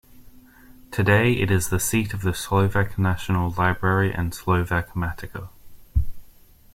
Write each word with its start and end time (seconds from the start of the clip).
Today, 0.89 1.33
it 1.33 1.51
is 1.51 1.69
the 1.69 1.79
seat 1.79 2.15
of 2.15 2.23
the 2.23 2.33
Slovak 2.33 2.97
National 2.97 3.51
Library 3.51 4.11
and 4.11 4.33
Slovak 4.33 4.95
Matica. 4.95 5.49